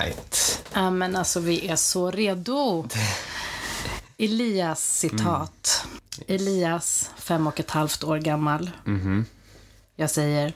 [0.00, 0.64] Right.
[0.72, 2.88] Ja, men alltså vi är så redo.
[4.18, 5.86] Elias citat.
[6.26, 8.70] Elias, fem och ett halvt år gammal.
[9.96, 10.52] Jag säger.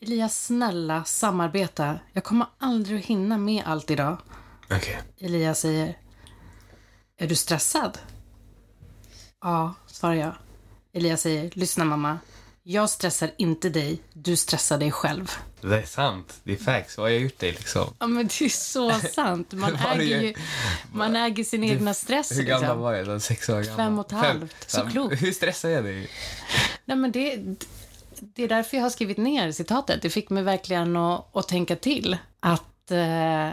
[0.00, 1.98] Elias, snälla samarbeta.
[2.12, 4.16] Jag kommer aldrig att hinna med allt idag.
[4.70, 5.00] Okej.
[5.18, 5.98] Elias säger.
[7.18, 7.98] Är du stressad?
[9.40, 10.34] Ja, svarar jag.
[10.92, 11.50] Elias säger.
[11.54, 12.18] Lyssna mamma.
[12.62, 14.02] Jag stressar inte dig.
[14.12, 15.30] Du stressar dig själv.
[15.60, 16.40] Det är sant.
[16.44, 16.96] Det är facts.
[16.98, 17.94] Vad har jag gjort dig liksom?
[17.98, 19.52] Ja, men det är så sant.
[19.52, 20.34] Man äger ju- ju
[20.92, 22.32] man äger sin egna stress.
[22.32, 22.80] Hur gammal liksom.
[22.80, 23.06] var jag?
[23.06, 23.20] då?
[23.20, 23.76] Sex år gammal?
[23.76, 24.70] Fem och ett halvt.
[24.70, 25.22] Så klokt.
[25.22, 26.10] Hur stressar jag dig?
[26.84, 27.36] Nej, men det,
[28.20, 30.02] det är därför jag har skrivit ner citatet.
[30.02, 32.16] Det fick mig verkligen att, att tänka till.
[32.40, 33.50] Att eh,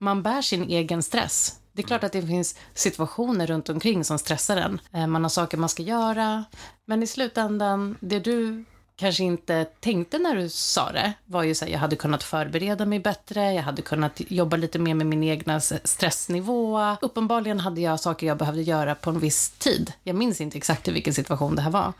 [0.00, 1.56] man bär sin egen stress.
[1.74, 4.80] Det är klart att det finns situationer runt omkring som stressar en.
[4.92, 6.44] Eh, man har saker man ska göra.
[6.92, 8.64] Men i slutändan, det du
[8.96, 12.86] kanske inte tänkte när du sa det var ju så här, jag hade kunnat förbereda
[12.86, 16.96] mig bättre, jag hade kunnat jobba lite mer med min egna stressnivå.
[17.02, 19.92] Uppenbarligen hade jag saker jag behövde göra på en viss tid.
[20.02, 21.92] Jag minns inte exakt i vilken situation det här var.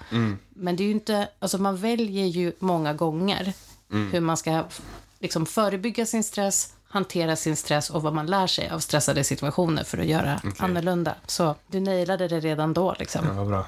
[0.48, 3.52] Men det är ju inte, alltså man väljer ju många gånger
[4.12, 4.64] hur man ska
[5.18, 9.84] liksom förebygga sin stress, hantera sin stress och vad man lär sig av stressade situationer
[9.84, 11.14] för att göra annorlunda.
[11.26, 13.26] Så du nailade det redan då liksom.
[13.26, 13.66] Ja, vad bra.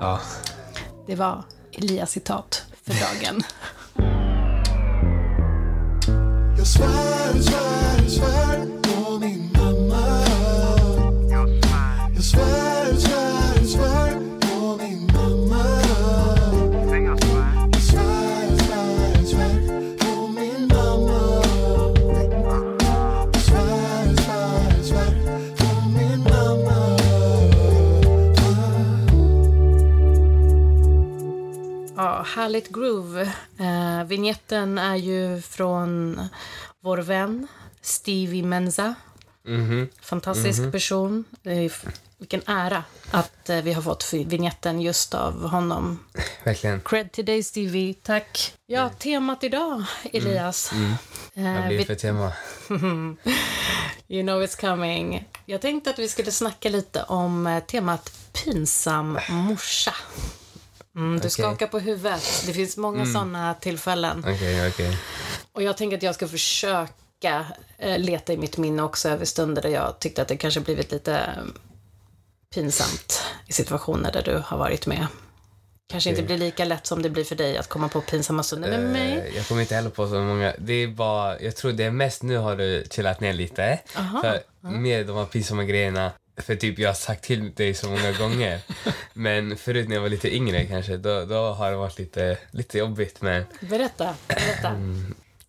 [0.00, 0.20] Ja.
[1.06, 3.42] Det var Elias citat för dagen.
[6.58, 10.20] Jag svär, svär, svär på min mamma
[11.30, 11.48] Jag
[12.22, 12.65] svär, svär,
[32.36, 33.22] härligt groove.
[33.58, 36.20] Eh, vignetten är ju från
[36.82, 37.46] vår vän
[37.80, 38.94] Stevie Menza.
[40.02, 41.24] Fantastisk person.
[41.42, 41.84] Det är f-
[42.18, 45.98] Vilken ära att eh, vi har fått vignetten just av honom.
[46.44, 46.80] Verkligen.
[46.80, 48.54] Cred till dig Stevie, tack.
[48.66, 50.72] Ja, temat idag, Elias.
[51.34, 52.32] Vad Eh, blir det för tema?
[54.08, 55.28] you know it's coming.
[55.46, 59.94] Jag tänkte att vi skulle snacka lite om eh, temat pinsam morsa.
[60.96, 61.30] Mm, du Okej.
[61.30, 62.42] skakar på huvudet.
[62.46, 64.24] Det finns många sådana tillfällen.
[64.28, 64.98] Okej, okej.
[65.52, 67.46] Och jag tänker att jag ska försöka
[67.78, 70.92] eh, leta i mitt minne också över stunder där jag tyckte att det kanske blivit
[70.92, 71.42] lite eh,
[72.54, 75.06] pinsamt i situationer där du har varit med.
[75.88, 78.70] Kanske inte blir lika lätt som det blir för dig att komma på pinsamma stunder
[78.70, 79.12] med mig.
[79.12, 80.54] Eh, Jag kommer inte heller på så många.
[80.58, 83.78] Det är bara, jag tror det är mest nu har du chillat ner lite.
[83.96, 84.20] Aha.
[84.22, 86.12] För med de här pinsamma grejerna.
[86.36, 88.60] För typ jag har sagt till dig så många gånger.
[89.12, 92.78] Men förut när jag var lite yngre kanske, då, då har det varit lite, lite
[92.78, 93.22] jobbigt.
[93.22, 94.76] Men Berätta, berätta.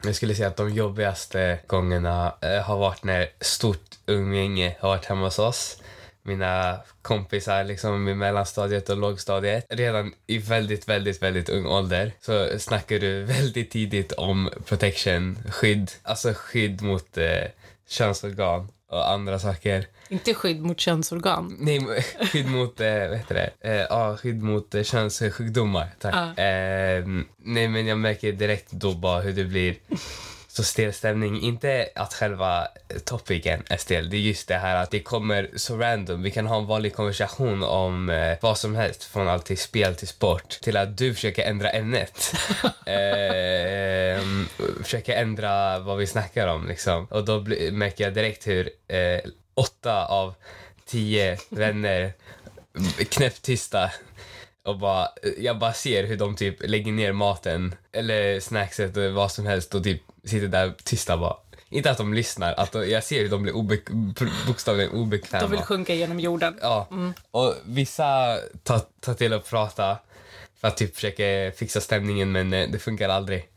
[0.03, 5.05] jag skulle säga att de jobbigaste gångerna eh, har varit när stort umgänge har varit
[5.05, 5.81] hemma hos oss.
[6.21, 9.65] Mina kompisar liksom i mellanstadiet och lågstadiet.
[9.69, 15.91] Redan i väldigt, väldigt, väldigt ung ålder så snackar du väldigt tidigt om protection, skydd.
[16.03, 17.43] Alltså skydd mot eh,
[17.89, 19.85] könsorgan och andra saker.
[20.09, 21.57] Inte skydd mot könsorgan.
[21.59, 21.79] Nej,
[22.31, 23.69] skydd mot, eh, vad heter det?
[23.69, 25.87] Eh, ja, skydd mot eh, könssjukdomar.
[25.99, 26.15] Tack.
[26.15, 26.43] Ja.
[26.43, 27.05] Eh,
[27.37, 29.75] nej, men jag märker direkt då bara hur det blir
[30.57, 31.41] så stel stämning.
[31.41, 32.67] Inte att själva
[33.05, 36.21] topicen är stel, det är just det här att det kommer så random.
[36.21, 39.95] Vi kan ha en vanlig konversation om eh, vad som helst, från allt till spel
[39.95, 42.33] till sport, till att du försöker ändra ämnet.
[42.85, 44.23] eh,
[44.83, 47.05] försöker ändra vad vi snackar om liksom.
[47.05, 49.19] Och då bli, märker jag direkt hur eh,
[49.53, 50.33] åtta av
[50.85, 52.13] tio vänner
[53.09, 53.91] knäpptysta
[54.63, 55.07] och bara,
[55.37, 59.75] jag bara ser hur de typ lägger ner maten eller snackset eller vad som helst
[59.75, 61.35] och typ sitter där tysta bara.
[61.69, 65.41] Inte att de lyssnar, att de, jag ser hur de blir obe- bokstavligen obekväma.
[65.41, 66.57] De vill sjunka genom jorden.
[66.61, 66.87] Ja,
[67.31, 69.97] och vissa tar, tar till att prata
[70.61, 73.49] för att typ försöka fixa stämningen men eh, det funkar aldrig.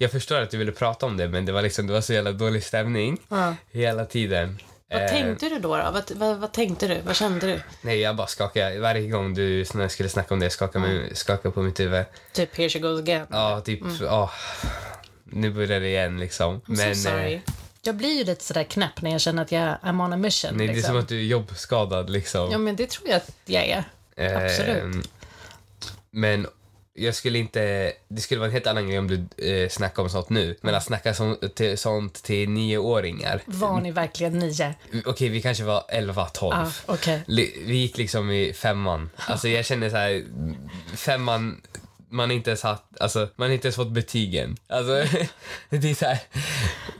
[0.00, 2.12] Jag förstår att du ville prata om det men det var liksom, det var så
[2.12, 3.54] jävla dålig stämning Ja.
[3.70, 4.58] hela tiden.
[4.90, 5.76] Vad Eh, tänkte du då?
[5.76, 5.90] då?
[5.92, 7.00] Vad, vad, vad tänkte du?
[7.00, 7.60] Vad kände du?
[7.82, 8.78] Nej, jag bara skakade.
[8.78, 12.04] Varje gång du skulle snacka om det skakade, mig, skakade på mitt huvud.
[12.32, 13.26] Typ here she goes again.
[13.30, 14.30] Ja, typ, ja.
[15.32, 16.60] Nu börjar det igen liksom.
[16.60, 17.40] I'm so eh, sorry.
[17.82, 20.56] Jag blir ju lite sådär knäpp när jag känner att jag I'm on a mission.
[20.56, 20.92] nej, det är liksom.
[20.94, 22.50] som att du är jobbskadad liksom.
[22.52, 23.84] Ja, men det tror jag att jag är.
[24.36, 24.82] absolut.
[24.82, 25.02] Ehm,
[26.10, 26.46] men
[26.94, 27.92] jag skulle inte...
[28.08, 30.56] Det skulle vara en helt annan grej om du eh, snackar om sånt nu.
[30.60, 33.42] Men att snacka som, till, sånt till nioåringar.
[33.46, 34.74] Var ni verkligen nio?
[35.04, 36.54] Okej, vi kanske var 11, 12.
[36.86, 36.96] Ah.
[37.26, 39.10] Li- Vi gick liksom i femman.
[39.16, 40.24] Alltså jag känner så här,
[40.96, 41.60] femman,
[42.12, 44.56] man inte ens haft, alltså, man inte ens fått betygen.
[44.66, 44.92] Alltså,
[45.70, 46.18] det är så här,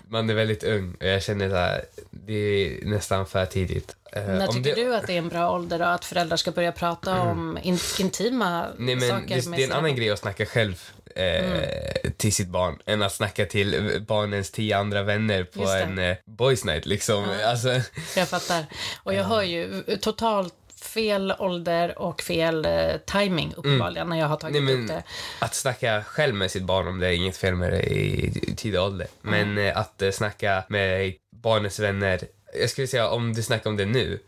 [0.08, 3.96] man är väldigt ung och jag känner så här, det är nästan för tidigt.
[4.12, 6.36] Eh, När om tycker det- du att det är en bra ålder då, att föräldrar
[6.36, 9.96] ska börja prata om in, intima Nej, men saker det, med det är en annan
[9.96, 10.82] grej att snacka själv
[11.16, 16.16] eh, till sitt barn än att snacka till barnens tio andra vänner på en eh,
[16.24, 16.86] boys night.
[16.86, 17.24] Liksom.
[17.46, 17.80] Alltså,
[18.16, 18.64] Jag fattar.
[19.02, 24.36] Och jag hör ju totalt fel ålder och fel eh, timing uppenbarligen när jag har
[24.36, 24.64] tagit Mm.
[24.64, 25.04] Nej, men- upp
[25.38, 25.44] det.
[25.44, 28.54] Att snacka själv med sitt barn om det är inget fel med det i i
[28.56, 29.06] tidig ålder.
[29.22, 32.20] Men eh, att eh, snacka med barnets vänner
[32.60, 34.18] jag skulle säga om du snackar om det nu,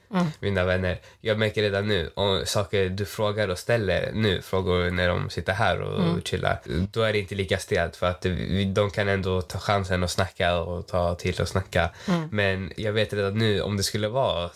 [0.41, 1.01] mina vänner.
[1.21, 5.53] Jag märker redan nu, om saker du frågar och ställer nu, frågor när de sitter
[5.53, 6.61] här och chillar,
[6.93, 8.27] då är det inte lika stelt för att
[8.75, 11.91] de kan ändå ta chansen att snacka och ta till och snacka.
[12.31, 14.51] Men jag vet redan nu, om det skulle vara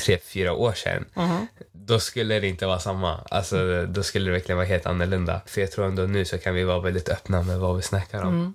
[0.00, 1.04] tre, fyra år sedan,
[1.72, 3.20] då skulle det inte vara samma.
[3.30, 5.40] Alltså, då skulle det verkligen vara helt annorlunda.
[5.46, 8.22] För jag tror ändå nu så kan vi vara väldigt öppna med vad vi snackar
[8.22, 8.54] om.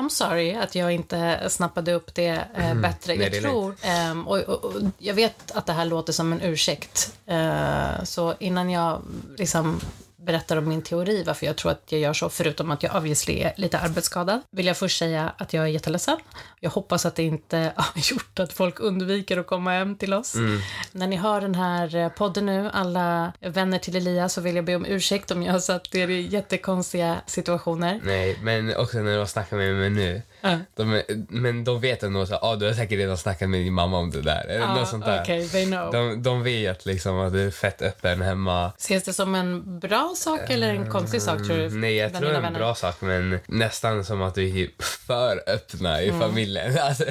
[0.00, 3.12] I'm sorry att jag inte snappade upp det eh, bättre.
[3.12, 3.18] Mm.
[3.18, 6.32] Nej, jag är tror, ehm, och, och, och jag vet att det här låter som
[6.32, 7.14] en ursäkt.
[7.26, 9.02] Eh, så innan jag
[9.36, 9.80] liksom
[10.26, 13.40] berättar om min teori varför jag tror att jag gör så, förutom att jag obviously
[13.40, 16.16] är lite arbetsskadad, vill jag först säga att jag är jätteledsen.
[16.60, 20.34] Jag hoppas att det inte har gjort att folk undviker att komma hem till oss.
[20.34, 20.60] Mm.
[20.92, 24.64] När ni hör den här eh, podden nu, alla vänner till Elias, så vill jag
[24.64, 28.00] be om ursäkt om jag har satt er i jättekonstiga situationer.
[28.04, 30.22] Nej, men också när de snackar med mig nu.
[30.76, 33.98] De men de vet ändå så ah, du har säkert redan snackat med din mamma
[33.98, 34.46] om det där.
[34.48, 35.20] Eller något sånt där.
[35.20, 35.92] okej, they know.
[35.92, 38.72] De, de vet liksom att du är fett öppen hemma.
[38.78, 41.70] Ses det som en bra sak eller en konstig sak tror du?
[41.70, 45.42] Nej, jag tror det är en bra sak, men nästan som att vi är för
[45.46, 46.78] öppna i familjen.
[46.90, 47.04] Alltså,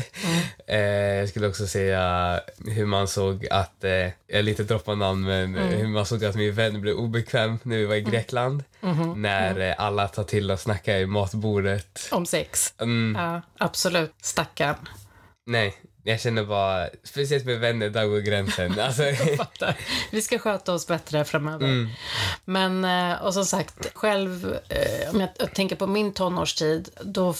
[0.67, 5.55] eh, jag skulle också säga hur man såg att, eh, jag lite droppar namn, men
[5.55, 8.63] eh, hur man såg att min vän blev obekväm när vi var i Grekland.
[9.15, 12.07] När eh, alla tar till och snackar i matbordet.
[12.11, 12.73] Om sex?
[12.81, 14.13] Mm, Ja, absolut.
[14.21, 14.75] Stackarn.
[15.45, 18.79] nej, jag känner bara, speciellt med vänner, där går gränsen.
[18.79, 19.03] Alltså.
[20.11, 21.65] Vi ska sköta oss bättre framöver.
[21.65, 21.89] Mm.
[22.45, 27.33] Men, eh, och som sagt, själv, eh, om jag tänker på min tonårstid, då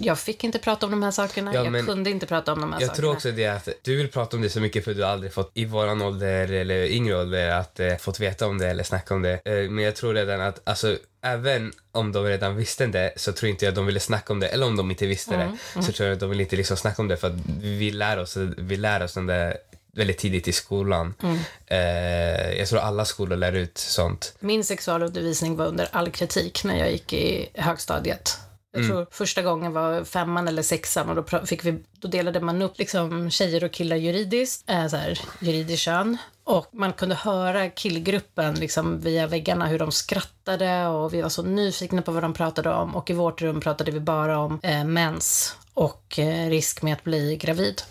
[0.00, 1.54] jag fick inte prata om de här sakerna.
[1.54, 3.02] Ja, jag kunde inte prata om de här Jag sakerna.
[3.02, 5.32] tror också det att du vill prata om det så mycket för du har aldrig
[5.32, 9.14] fått i våran ålder eller yngre ålder att eh, fått veta om det eller snacka
[9.14, 9.40] om det.
[9.44, 13.50] Eh, men jag tror redan att alltså även om de redan visste det så tror
[13.50, 15.92] inte jag de ville snacka om det eller om de inte visste Mm, det så
[15.92, 18.36] tror jag att de vill inte liksom snacka om det för att vi lär oss,
[18.56, 19.56] vi lär oss den där
[19.92, 21.14] väldigt tidigt i skolan.
[21.22, 21.38] Mm.
[21.66, 24.34] Eh, jag tror alla skolor lär ut sånt.
[24.40, 28.38] Min sexualundervisning var under all kritik när jag gick i högstadiet.
[28.78, 28.96] Jag Mm.
[28.96, 32.78] tror första gången var femman eller sexan och då, fick vi, då delade man upp
[32.78, 36.16] liksom tjejer och killar juridiskt, äh, så här, juridiskt kön.
[36.44, 41.42] Och man kunde höra killgruppen liksom via väggarna hur de skrattade och vi var så
[41.42, 42.96] nyfikna på vad de pratade om.
[42.96, 47.04] Och i vårt rum pratade vi bara om eh, mens och eh, risk med att
[47.04, 47.82] bli gravid.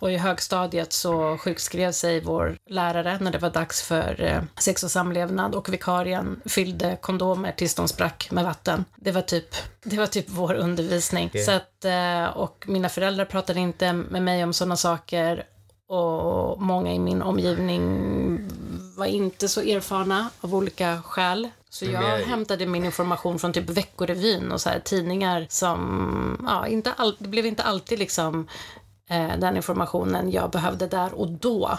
[0.00, 4.84] Och i högstadiet så sjukskrev sig vår lärare när det var dags för eh, sex
[4.84, 8.84] och samlevnad och vikarien fyllde kondomer tills de sprack med vatten.
[8.96, 9.54] Det var typ,
[9.84, 11.26] det var typ vår undervisning.
[11.26, 11.44] Okej.
[11.44, 15.44] Så att, eh, och mina föräldrar pratade inte med mig om sådana saker
[15.88, 17.82] och många i min omgivning
[18.96, 21.48] var inte så erfarna av olika skäl.
[21.70, 26.66] Så jag jag- hämtade min information från typ Veckorevyn och så här tidningar som, ja,
[26.66, 28.48] inte all, det blev inte alltid liksom
[29.10, 31.78] eh, den informationen jag behövde där och då.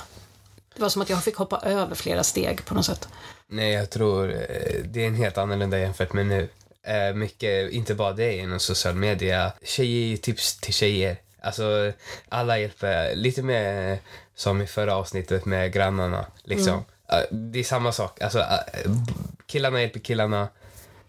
[0.76, 3.08] Det var som att jag fick hoppa över flera steg på något sätt.
[3.48, 6.50] Nej, jag tror eh, det är en helt annorlunda jämfört med nu.
[6.88, 9.52] Eh, mycket, inte bara det inom social media.
[9.64, 11.18] Tjejer ger tips till tjejer.
[11.46, 11.92] Alltså,
[12.30, 13.16] alla hjälper.
[13.16, 14.00] Lite mer
[14.36, 16.26] som i förra avsnittet med grannarna.
[16.44, 16.86] Liksom.
[17.12, 18.22] Eh, det är samma sak.
[18.22, 18.92] Alltså, eh,
[19.46, 20.48] killarna hjälper killarna.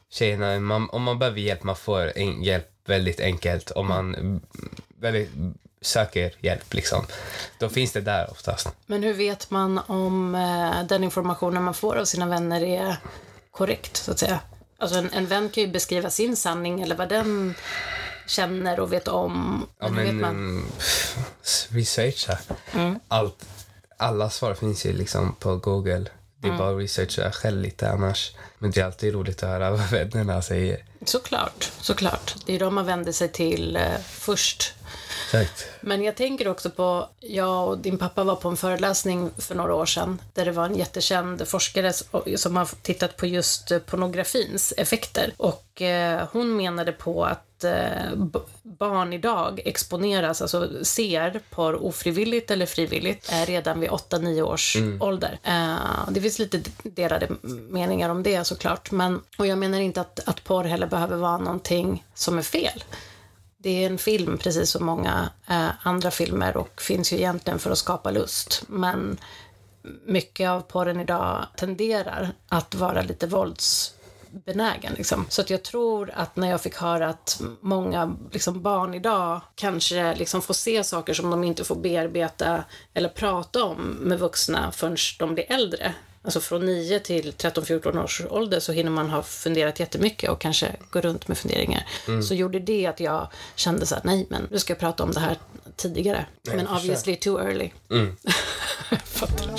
[0.08, 3.70] Tjejerna, man, om man behöver hjälp, man får en, hjälp väldigt enkelt.
[3.70, 4.40] Om man mm,
[5.00, 5.30] väldigt
[5.80, 7.04] söker hjälp, liksom.
[7.58, 8.68] Då finns det där oftast.
[8.86, 12.96] Men hur vet man om eh, den informationen man får av sina vänner är
[13.50, 14.40] korrekt, så att säga?
[14.78, 17.54] Alltså en, en vän kan ju beskriva sin sanning eller vad den
[18.26, 19.66] känner och vet om.
[19.80, 20.30] Ja, Men vet man?
[20.30, 21.16] mm, pff,
[21.70, 22.38] researcha.
[23.08, 23.46] Allt,
[23.96, 26.04] alla svar finns ju liksom på Google.
[26.38, 28.32] Det är bara att researcha själv lite annars.
[28.58, 30.84] Men det är alltid roligt att höra vad vännerna säger.
[31.04, 32.34] Såklart, såklart.
[32.46, 34.72] Det är de man vänder sig till eh, först.
[35.24, 35.66] Exakt.
[35.80, 39.74] Men jag tänker också på, jag och din pappa var på en föreläsning för några
[39.74, 41.92] år sedan där det var en jättekänd forskare
[42.36, 45.32] som har tittat på just eh, pornografins effekter.
[45.36, 52.50] Och eh, hon menade på att att eh, barn idag exponeras, alltså ser porr ofrivilligt
[52.50, 55.38] eller frivilligt, är redan vid 8-9 års ålder.
[55.42, 57.28] Eh, det finns lite delade
[57.68, 61.38] meningar om det såklart, men, och jag menar inte att, att porr heller behöver vara
[61.38, 62.84] någonting som är fel.
[63.58, 67.70] Det är en film, precis som många eh, andra filmer, och finns ju egentligen för
[67.70, 68.62] att skapa lust.
[68.66, 69.18] Men
[70.06, 73.26] mycket av porren idag tenderar att vara lite
[74.36, 74.94] våldsbenägen.
[74.96, 75.26] Liksom.
[75.28, 80.14] Så att jag tror att när jag fick höra att många liksom, barn idag kanske
[80.14, 82.64] liksom, får se saker som de inte får bearbeta
[82.94, 85.94] eller prata om med vuxna förrän de blir äldre.
[86.22, 90.76] Alltså från 9 till 13-14 års ålder så hinner man ha funderat jättemycket och kanske
[90.90, 91.86] gå runt med funderingar.
[92.28, 95.12] Så gjorde det att jag kände så att nej, men nu ska jag prata om
[95.12, 95.38] det här
[95.76, 96.26] tidigare.
[96.42, 96.76] men jag förstår.
[96.76, 97.70] obviously too early.
[99.04, 99.50] Fattar.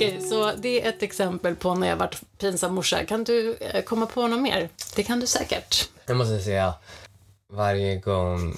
[0.00, 3.04] Okej, så det är ett exempel på när jag varit pinsam morsa.
[3.04, 4.68] Kan du eh, komma på något mer?
[4.96, 5.88] Det kan du säkert.
[6.06, 6.74] Jag måste säga,
[7.52, 8.56] varje gång...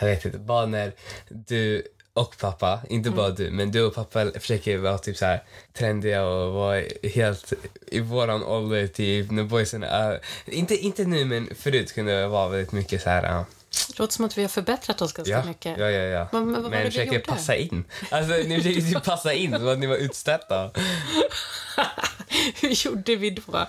[0.00, 0.92] Jag vet inte, bara när
[1.28, 5.42] du och pappa, inte bara du, men du och pappa försöker vara typ så här
[5.72, 6.82] trendiga och vara
[7.14, 7.52] helt
[7.86, 10.20] i våran ålder typ när boysen är...
[10.46, 13.44] Inte, inte nu men förut kunde det vara väldigt mycket så här
[13.88, 13.92] ja.
[13.92, 15.78] Det låter som att vi har förbättrat oss ganska Ja, mycket.
[15.78, 16.02] ja, ja.
[16.04, 16.28] ja.
[16.32, 17.84] Men- men vad men du försöker passa in.
[18.10, 20.70] Alltså, ni försöker typ passa in, som att ni var utstötta.
[22.60, 23.66] Hur gjorde vi då?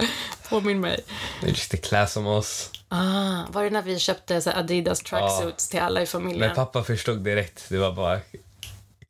[0.50, 1.00] Påminn mig.
[1.44, 2.72] Ni försökte klä som oss.
[2.90, 6.40] Ah, var det när vi köpte så Adidas tracksuits till alla i familjen?
[6.48, 7.66] Men pappa förstod direkt.
[7.70, 8.20] Det var bara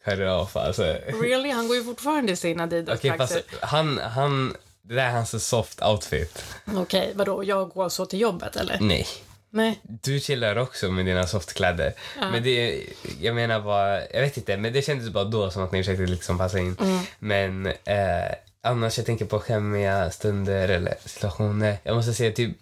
[0.05, 0.55] cut off.
[0.55, 0.83] Alltså.
[1.21, 1.49] Really?
[1.51, 3.45] Han går ju fortfarande i sin Adidas fast tracksuit.
[3.61, 4.55] han, han...
[4.81, 6.43] Det där är hans soft outfit.
[6.75, 7.43] Okej, vadå?
[7.43, 8.77] Jag går så till jobbet eller?
[8.81, 9.07] Nej.
[9.57, 9.79] Nej.
[9.83, 11.93] Du chillar också med dina softkläder.
[12.31, 12.83] Men det,
[13.21, 16.05] jag menar bara, jag vet inte, men det kändes bara då som att ni försökte
[16.05, 16.75] liksom passa in.
[17.19, 21.77] Men eh, annars, jag tänker på skämmiga stunder eller situationer.
[21.83, 22.57] Jag måste säga typ,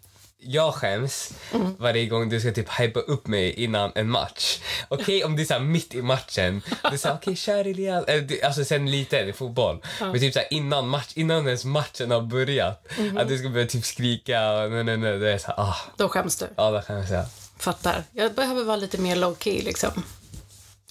[0.46, 1.34] jag skäms
[1.78, 4.60] varje gång du ska typ hypa upp mig innan en match.
[4.88, 6.62] Okej om det är mitt i matchen.
[6.92, 8.06] Du säger okej kör Elias.
[8.44, 9.84] Alltså sen lite i fotboll.
[10.00, 12.88] Men typ så innan match, innan ens matchen har börjat.
[13.18, 15.20] Att du ska börja typ skrika och nej nej nej.
[15.20, 15.76] Det är så här, ah.
[15.98, 16.48] Då skäms du.
[16.56, 17.26] Ja, det kan jag.
[17.58, 18.04] Fattar.
[18.12, 20.04] Jag behöver vara lite mer low key liksom.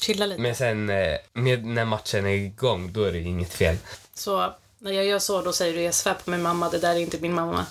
[0.01, 0.41] Chilla lite.
[0.41, 3.77] Men sen eh, med, när matchen är igång, då är det inget fel.
[4.15, 6.95] Så när jag gör så, då säger du jag svär på min mamma, det där
[6.95, 7.67] är inte min mamma.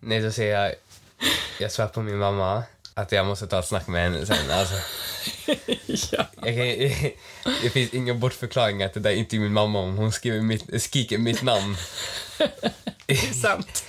[0.00, 0.74] Nej, då säger jag,
[1.58, 2.62] jag svär på min mamma
[2.94, 4.50] att jag måste ta ett snack med henne sen.
[4.50, 4.74] Alltså,
[6.16, 6.26] ja.
[6.34, 6.64] jag kan,
[7.62, 10.82] det finns ingen bortförklaring att det där inte är min mamma om hon skriver mitt,
[10.82, 11.76] skriker mitt namn.
[13.06, 13.84] Det är sant.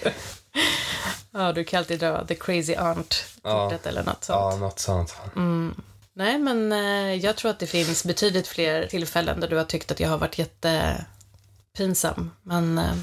[1.32, 4.40] ja, du kan alltid dra the crazy aunt-kortet eller något sånt.
[4.40, 5.16] Ja, något sånt.
[6.14, 9.92] Nej, men eh, jag tror att det finns betydligt fler tillfällen där du har tyckt
[9.92, 12.32] att jag har varit jättepinsam.
[12.44, 12.94] Men eh,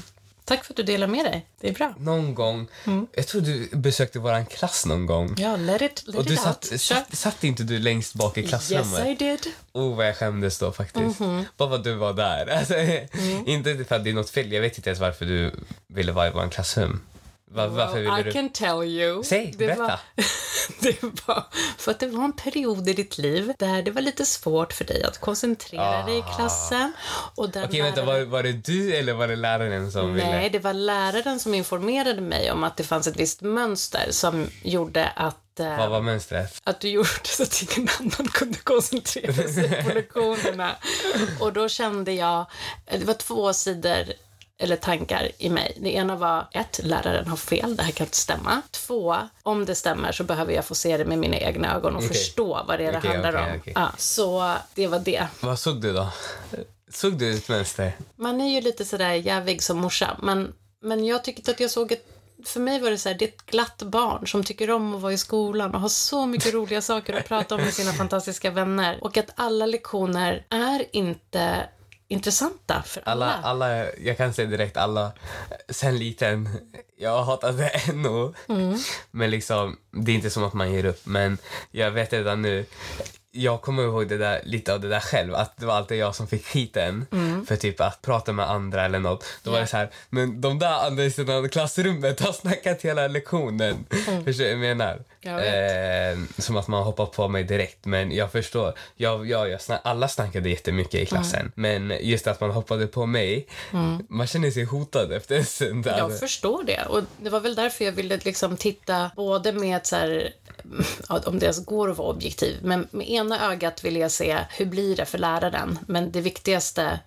[0.49, 1.45] tack för att du delar med dig.
[1.61, 1.93] Det är bra.
[1.99, 2.67] Någon gång,
[3.13, 5.35] jag tror du besökte våran klass någon gång.
[5.37, 6.81] Ja, let it, let Och du it satt, out.
[6.81, 9.07] satt, satt inte du längst bak i Yes, klassrummet?
[9.07, 9.39] I did.
[9.73, 11.19] Oh, vad jag skämdes då faktiskt.
[11.19, 11.45] Mhm.
[11.57, 12.47] Bara för att du var där.
[12.47, 12.73] Alltså,
[13.19, 13.47] Mm.
[13.47, 14.51] Inte för att det är något fel.
[14.51, 15.51] Jag vet inte ens varför du
[15.87, 17.01] ville vara i vår klassrum.
[17.51, 18.31] Var, varför ville Well, I du...
[18.31, 19.23] can tell you.
[19.23, 19.81] Säg, det berätta.
[19.83, 19.99] Var,
[20.81, 21.43] det var
[21.77, 24.85] för att det var en period i ditt liv där det var lite svårt för
[24.85, 26.93] dig att koncentrera dig i klassen.
[27.35, 27.65] Och där Ah.
[27.65, 28.01] Okej, vänta.
[28.01, 30.49] läraren- Var, var det du eller var det läraren som Nej, ville?
[30.49, 35.09] det var läraren som informerade mig om att det fanns ett visst mönster som gjorde
[35.15, 36.61] att, eh, Vad var mönstret?
[36.63, 40.75] att du gjorde så att ingen annan kunde koncentrera sig på lektionerna.
[41.39, 42.45] Och då kände jag,
[42.91, 44.05] det var två sidor
[44.61, 45.77] eller tankar i mig.
[45.81, 48.61] Det ena var ett, läraren har fel, det här kan inte stämma.
[48.71, 52.03] Två, om det stämmer så behöver jag få se det med mina egna ögon och
[52.03, 52.07] Okej.
[52.07, 53.81] förstå vad det är det Okej, handlar okej, om.
[53.81, 55.27] Ja, så det var det.
[55.41, 56.09] Vad såg du då?
[56.91, 57.91] Såg du ett mönster?
[58.15, 61.91] Man är ju lite sådär jävig som morsa, men, men jag tyckte att jag såg
[61.91, 64.95] ett för mig var det så här, det är ett glatt barn som tycker om
[64.95, 67.93] att vara i skolan och har så mycket roliga saker att prata om med sina
[67.93, 69.03] fantastiska vänner.
[69.03, 71.69] Och att alla lektioner är inte
[72.09, 73.33] intressanta för alla.
[73.33, 75.11] Alla, alla, jag kan säga direkt alla,
[75.69, 76.49] sen liten,
[76.97, 78.33] jag det ännu.
[78.49, 78.77] Mm.
[79.11, 81.05] Men liksom, det är inte som att man ger upp.
[81.05, 81.37] Men
[81.71, 82.65] jag vet redan nu,
[83.39, 86.15] jag kommer ihåg det där, lite av det där själv, att det var alltid jag
[86.15, 87.05] som fick skiten
[87.47, 89.25] för typ att prata med andra eller något.
[89.43, 89.59] Då var Mm.
[89.59, 89.65] Ja.
[89.65, 93.85] det så här, men de där andra i sidan klassrummet har snackat hela lektionen.
[94.25, 94.91] Förstår du vad jag menar?
[94.93, 95.03] Mm.
[95.21, 96.11] Jag.
[96.11, 97.85] Eh, som att man hoppar på mig direkt.
[97.85, 98.73] Men jag förstår.
[98.95, 101.51] Jag, jag, jag snack, alla snackade jättemycket i klassen.
[101.57, 101.87] Mm.
[101.87, 103.47] Men just att man hoppade på mig,
[104.09, 105.85] man känner sig hotad efter en stund.
[105.87, 106.85] Jag förstår det.
[106.89, 110.33] Och det var väl därför jag ville liksom titta både med ett så här,
[111.07, 114.65] om det ens går att vara objektiv, men med ena ögat ville jag se hur
[114.65, 115.79] blir det för läraren.
[115.87, 116.99] Men det viktigaste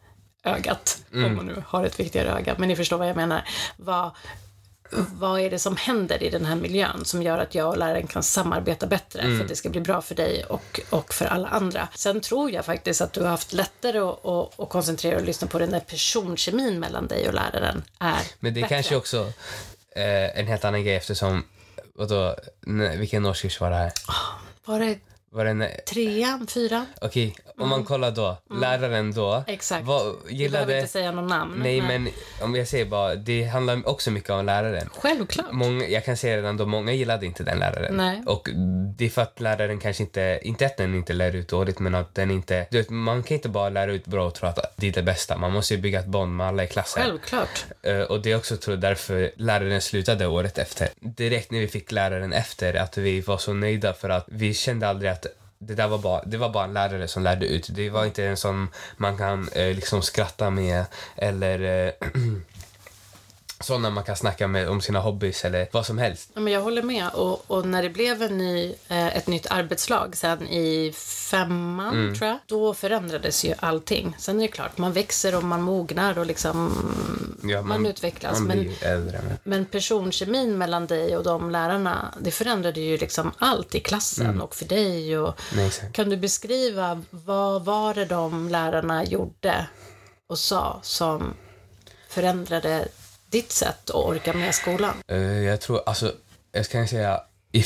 [0.45, 3.49] ögat, om man nu har ett viktigare öga, men ni förstår vad jag menar.
[3.77, 4.11] Vad,
[5.13, 8.07] vad är det som händer i den här miljön som gör att jag och läraren
[8.07, 11.49] kan samarbeta bättre för att det ska bli bra för dig och, och för alla
[11.49, 11.89] andra.
[11.95, 15.49] Sen tror jag faktiskt att du har haft lättare att, att, att koncentrera och lyssna
[15.49, 18.75] på den där personkemin mellan dig och läraren är Men det är bättre.
[18.75, 19.33] kanske också
[19.97, 21.45] eh, en helt annan grej eftersom,
[21.95, 23.93] vadå, nej, vilken årskurs var det här?
[24.65, 24.99] Var det
[25.31, 26.87] Var det en, trean, fyran?
[27.01, 29.45] okej, om man kollar då, läraren då, Mm.
[29.47, 29.85] Exakt.
[29.87, 31.55] vad Vi behöver gillade, inte säga någon namn.
[31.63, 32.09] nej men
[32.41, 34.89] om jag säger bara, det handlar också mycket om läraren.
[34.99, 35.53] Självklart.
[35.53, 37.97] Många, jag kan säga redan då, många gillade inte den läraren.
[37.97, 38.23] Nej.
[38.27, 38.49] Och
[38.97, 41.95] det är för att läraren kanske inte, inte att den inte lär ut dåligt, men
[41.95, 44.73] att den inte, du vet, man kan inte bara lära ut bra och tro att
[44.77, 45.37] det är det bästa.
[45.37, 47.03] Man måste ju bygga ett band med alla i klassen.
[47.03, 47.65] Självklart.
[47.83, 50.89] Eh, och det är också tror jag, därför läraren slutade året efter.
[51.01, 54.89] Direkt när vi fick läraren efter, att vi var så nöjda för att vi kände
[54.89, 55.27] aldrig att
[55.67, 57.69] det där var bara, det var bara en lärare som lärde ut.
[57.71, 60.85] Det var inte en som man kan eh, liksom skratta med
[61.17, 62.09] eller eh,
[63.63, 66.31] sådana man kan snacka med om sina hobbys eller vad som helst.
[66.35, 67.09] Ja, men jag håller med.
[67.09, 72.15] Och, och när det blev en ny, eh, ett nytt arbetslag sen i femman, Mm.
[72.15, 74.17] tror jag, då förändrades ju allting.
[74.19, 76.89] Sen är det klart, man växer och man mognar och liksom
[77.45, 78.39] Ja, man, utvecklas.
[78.41, 79.21] Man men, äldre.
[79.29, 79.39] Men.
[79.45, 84.41] men personkemin mellan dig och de lärarna, det förändrade ju liksom allt i klassen Mm.
[84.41, 85.19] och för dig.
[85.19, 89.67] Och, Nej, kan du beskriva vad var det de lärarna gjorde
[90.29, 91.35] och sa som
[92.09, 92.89] förändrade
[93.33, 94.95] ditt sätt att orka med skolan?
[95.09, 96.13] Eh, jag tror, alltså,
[96.53, 97.21] jag kan säga
[97.55, 97.63] i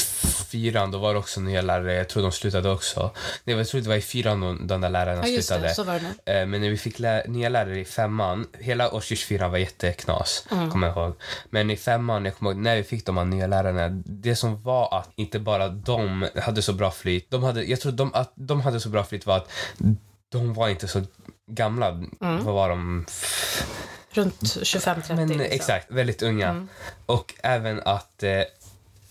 [0.51, 1.95] fyran då var det också nya lärare.
[1.95, 3.11] Jag tror de slutade också.
[3.45, 6.01] Nej, jag tror det var i fyran de, de där lärarna Ja, slutade.
[6.25, 6.41] det.
[6.41, 10.47] Eh, Men när vi fick lä- nya lärare i femman, hela årskurs fyra var jätteknas,
[10.51, 10.71] Mm.
[10.71, 11.15] kommer jag ihåg.
[11.51, 14.63] Men i femman, jag kommer ihåg, när vi fick de här nya lärarna, det som
[14.63, 18.33] var att inte bara de hade så bra flyt, de hade, jag tror de, att
[18.35, 19.51] de hade så bra flyt var att
[20.33, 21.03] de var inte så
[21.51, 21.89] gamla.
[21.89, 22.45] Mm.
[22.45, 23.07] Vad var de?
[24.17, 25.17] Runt 25-30.
[25.17, 25.47] Men liksom.
[25.51, 26.67] exakt, väldigt unga.
[27.07, 28.43] Och även att eh,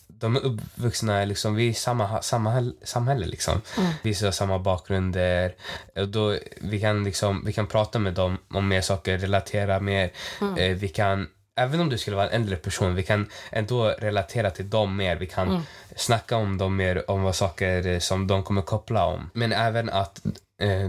[0.08, 3.26] de är uppvuxna liksom, vi är i samma, samma samhälle.
[3.26, 3.62] Liksom.
[4.02, 5.56] Vi har samma bakgrunder.
[5.96, 10.12] Och då, vi, kan liksom, vi kan prata med dem om mer saker, relatera mer.
[10.58, 14.50] Eh, vi kan, även om du skulle vara en äldre person, vi kan ändå relatera
[14.50, 15.16] till dem mer.
[15.16, 19.30] Vi kan snacka om dem mer, om vad saker som de kommer koppla om.
[19.34, 20.22] Men även att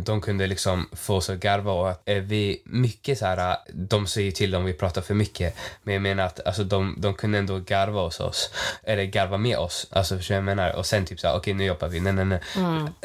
[0.04, 4.06] de kunde liksom få oss att garva och att eh, vi mycket så här, de
[4.06, 5.56] säger till om vi pratar för mycket.
[5.82, 8.50] Men jag menar att alltså, de, de kunde ändå garva hos oss.
[8.82, 9.86] Eller garva med oss.
[9.90, 10.76] Alltså förstår jag menar?
[10.76, 12.00] Och sen typ så här, okej nu jobbar vi.
[12.00, 12.40] Nej, nej, nej.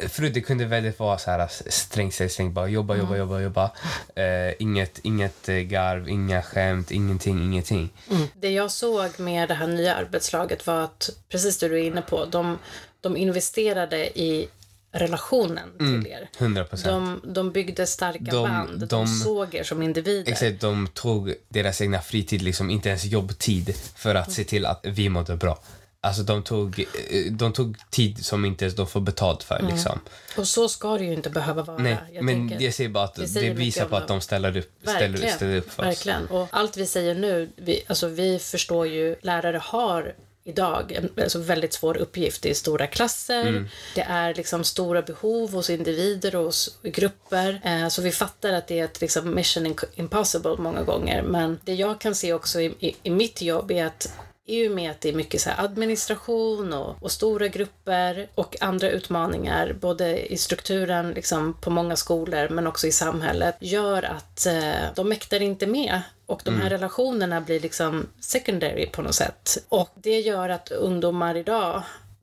[0.08, 3.70] Förut det kunde väldigt vara så här sträng sig, sträng bara jobba, jobba, jobba, jobba.
[4.14, 7.90] Eh, inget, inget eh, garv, inga skämt, ingenting, ingenting.
[8.34, 12.02] Det jag såg med det här nya arbetslaget var att, precis det du är inne
[12.02, 12.58] på, de,
[13.00, 14.48] de investerade i
[14.92, 16.28] relationen till er.
[16.38, 17.22] 100 procent.
[17.22, 20.32] De, de byggde starka De- band, de, de- såg er som individer.
[20.32, 24.80] Exakt, de tog deras egna fritid, liksom, inte ens jobbtid, för att se till att
[24.82, 25.58] vi mådde bra.
[26.04, 29.68] Alltså de tog, eh, de tog tid som inte ens de får betalt för.
[29.72, 30.00] Liksom.
[30.36, 31.78] Och så ska det ju inte behöva vara.
[31.78, 34.72] Nej, Jag men tänker- jag säger bara att det visar på att de ställer upp,
[34.82, 35.36] ställer, Verkligen.
[35.36, 35.88] ställer upp för oss.
[35.88, 36.26] Verkligen.
[36.26, 41.38] Och allt vi säger nu, vi, alltså vi förstår ju, lärare har idag en alltså
[41.38, 42.42] väldigt svår uppgift.
[42.42, 43.68] Det är stora klasser, Mm.
[43.94, 47.60] det är liksom stora behov hos individer och hos grupper.
[47.64, 51.22] Eh, så vi fattar att det är ett liksom mission impossible många gånger.
[51.22, 54.12] Men det jag kan se också i, i, i mitt jobb är att
[54.46, 58.90] i och med att det är mycket så administration och, och stora grupper och andra
[58.90, 64.72] utmaningar, både i strukturen liksom på många skolor men också i samhället, gör att eh,
[64.94, 66.02] de mäktar inte med.
[66.32, 69.64] Och de här relationerna blir liksom secondary på något sätt.
[69.68, 71.82] Och det gör att ungdomar idag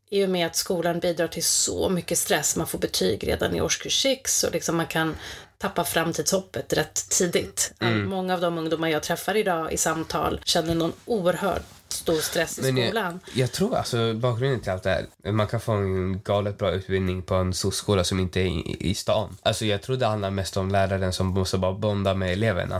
[0.10, 3.62] i och med att skolan bidrar till så mycket stress, man får betyg redan i
[3.62, 5.16] årskurs 6 och liksom man kan
[5.58, 7.74] tappa framtidshoppet rätt tidigt.
[8.06, 11.64] Många av de ungdomar jag träffar idag i samtal känner någon oerhört
[12.00, 13.20] stor stress i Men jag, skolan.
[13.34, 14.90] jag tror alltså bakgrunden till allt det
[15.24, 18.78] här, man kan få en galet bra utbildning på en skola som inte är i,
[18.80, 19.38] i stan.
[19.44, 22.76] Alltså jag tror det handlar mest om läraren som måste bara bonda med eleverna.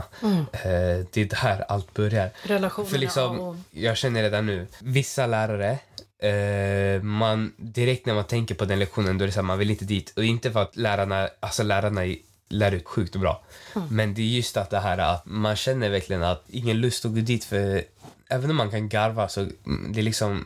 [0.52, 2.30] Eh, det är där allt börjar.
[2.42, 3.56] Relationerna För liksom, och...
[3.70, 5.78] jag känner redan nu, vissa lärare
[6.22, 9.58] Eh, man, direkt när man tänker på den lektionen då är det så här, man
[9.58, 10.12] vill inte dit.
[10.16, 12.16] Och inte för att lärarna, alltså lärarna är-
[12.48, 13.42] lär ut sjukt bra.
[13.90, 17.14] Men det är just att det här att man känner verkligen att ingen lust att
[17.14, 17.82] gå dit för
[18.30, 20.44] även om man kan garva så mm, det är liksom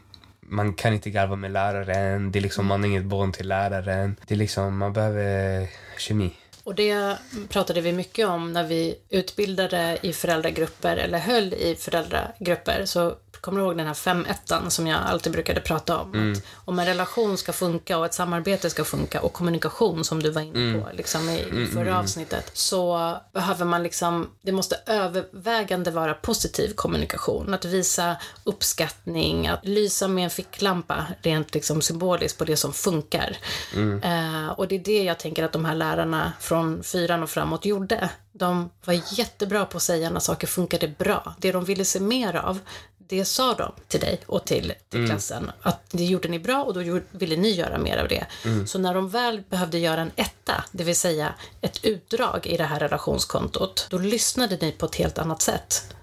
[0.49, 4.17] man kan inte garva med läraren, det är liksom, man har inget bond till läraren.
[4.27, 5.69] Det är liksom, man behöver
[5.99, 6.33] kemi.
[6.65, 7.17] Och det
[7.49, 12.85] pratade vi mycket om när vi utbildade i föräldragrupper eller höll i föräldragrupper.
[12.85, 16.33] Så kommer du ihåg den här fem ettan som jag alltid brukade prata om?
[16.33, 20.31] Att om en relation ska funka och ett samarbete ska funka och kommunikation som du
[20.31, 25.91] var inne på liksom i, i förra avsnittet så behöver man liksom, det måste övervägande
[25.91, 27.55] vara positiv kommunikation.
[27.55, 33.37] Att visa uppskattning, att lysa med en ficklampa rent liksom symboliskt på det som funkar.
[34.03, 37.65] Eh, och det är det jag tänker att de här lärarna från fyran och framåt
[37.65, 38.11] gjorde.
[38.33, 41.35] De var jättebra på att säga när saker funkade bra.
[41.39, 42.59] Det de ville se mer av,
[42.99, 45.51] det sa de till dig och till, till klassen.
[45.63, 48.27] Att det gjorde ni bra och då ville ni göra mer av det.
[48.67, 52.65] Så när de väl behövde göra en etta, det vill säga ett utdrag i det
[52.65, 55.95] här relationskontot, då lyssnade ni på ett helt annat sätt.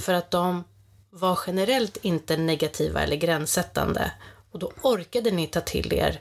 [0.00, 0.64] För att de
[1.10, 4.10] var generellt inte negativa eller gränssättande.
[4.50, 6.20] Och då orkade ni ta till er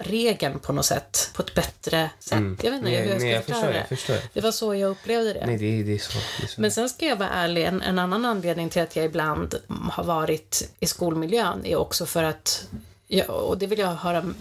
[0.00, 2.38] regeln på något sätt, på ett bättre sätt.
[2.38, 3.78] Jag vet inte Nej, hur jag ska nej, förklara det.
[3.78, 4.16] jag förstår.
[4.32, 5.46] Det var så jag upplevde det.
[5.46, 6.60] Nej, det, det, är så, det är så.
[6.60, 9.54] Men sen ska jag vara ärlig, en, en annan anledning till att jag ibland
[9.90, 12.68] har varit i skolmiljön är också för att
[13.12, 14.34] Ja, och det vill jag höra mm,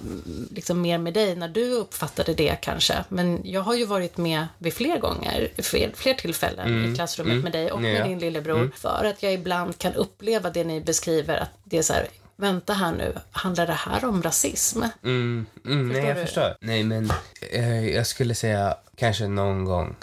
[0.51, 3.03] liksom mer med dig när du uppfattade det kanske.
[3.09, 7.51] Men jag har ju varit med vid fler gånger, fler, fler tillfällen i klassrummet med
[7.51, 8.07] dig och med ja.
[8.07, 8.71] din lillebror.
[8.75, 12.07] För att jag ibland kan uppleva det ni beskriver, att det är så här,
[12.39, 14.83] vänta här nu, handlar det här om rasism?
[15.03, 16.21] Mm, mm, nej, jag du?
[16.21, 16.55] förstår.
[16.61, 17.11] Nej, men
[17.51, 19.95] eh, jag skulle säga kanske någon gång.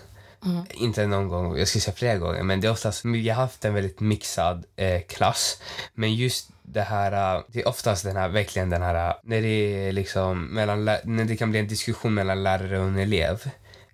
[0.70, 2.42] Inte någon gång, jag skulle säga flera gånger.
[2.42, 5.62] Men det är oftast, vi har haft en väldigt mixad eh, klass.
[5.94, 9.42] Men just det här, eh, det är oftast den här, verkligen den här, eh, när
[9.42, 9.48] det
[9.88, 13.50] är liksom mellan, när det kan bli en diskussion mellan lärare och en elev.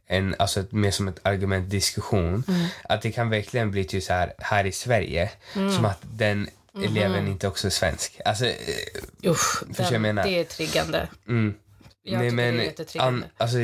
[0.06, 2.44] En, alltså ett, mer som ett argumentdiskussion.
[2.88, 5.30] Att det kan verkligen bli typ så här, här i Sverige.
[5.52, 6.48] Som att den
[6.84, 8.20] eleven inte också är svensk.
[8.24, 10.22] Alltså, eh, Usch, Förstår jag menar?
[10.24, 11.08] det är triggande.
[11.28, 11.54] mm.
[12.04, 13.24] Jag Nej, men det är jättetriggande.
[13.26, 13.56] an, alltså,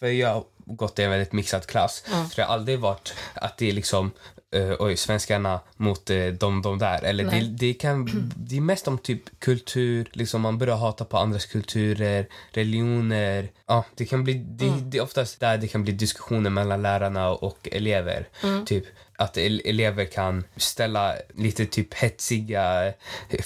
[0.00, 2.04] för jag har gått i en väldigt mixad klass.
[2.06, 4.10] Så det har aldrig varit att det är liksom
[4.54, 7.04] eh, oj, svenskarna mot uh, de, de där.
[7.04, 11.16] Eller det, det, kan, det är mest om typ kultur, liksom man börjar hata på
[11.18, 13.48] andras kulturer, religioner.
[13.66, 14.90] Ja, det kan bli, det, Mm.
[14.90, 18.28] det är oftast där det kan bli diskussioner mellan lärarna och elever.
[18.42, 18.66] Mm.
[18.66, 18.84] Typ
[19.18, 22.92] att el- elever kan ställa lite typ hetsiga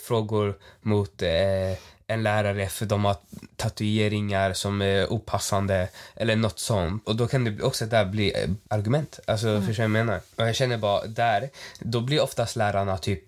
[0.04, 3.16] frågor mot eh, en lärare för de har
[3.56, 7.02] tatueringar som är opassande eller något sånt.
[7.08, 9.20] Och då kan det också där bli eh, argument.
[9.26, 9.66] Alltså, Mm.
[9.66, 10.20] förstår jag menar?
[10.36, 13.22] Och jag känner bara där, då blir oftast lärarna typ